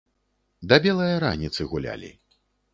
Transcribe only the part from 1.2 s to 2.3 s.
раніцы гулялі.